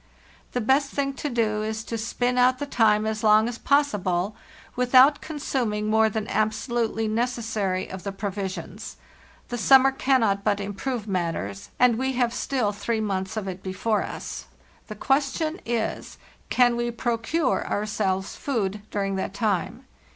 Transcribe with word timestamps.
The 0.53 0.61
best 0.61 0.89
thing 0.89 1.13
to 1.21 1.29
do 1.29 1.61
is 1.61 1.83
to 1.83 1.95
spin 1.95 2.39
out 2.39 2.57
the 2.57 2.65
time 2.65 3.05
as 3.05 3.23
long 3.23 3.47
as 3.47 3.59
possible 3.59 4.35
without 4.75 5.21
consuming 5.21 5.85
more 5.85 6.09
than 6.09 6.25
abso 6.25 6.69
lutely 6.69 7.07
necessary 7.07 7.87
of 7.87 8.01
the 8.01 8.11
provisions; 8.11 8.97
the 9.49 9.59
summer 9.59 9.91
cannot 9.91 10.43
but 10.43 10.59
improve 10.59 11.07
matters, 11.07 11.69
and 11.77 11.99
we 11.99 12.13
have 12.13 12.33
still 12.33 12.71
three 12.71 12.99
months 12.99 13.37
of 13.37 13.47
it 13.47 13.61
before 13.61 14.01
us. 14.01 14.45
The 14.87 14.95
question 14.95 15.61
is, 15.67 16.17
can 16.49 16.75
we 16.75 16.89
procure 16.89 17.63
our 17.67 17.85
selves 17.85 18.35
food 18.35 18.81
during 18.89 19.17
that 19.17 19.35
time? 19.35 19.85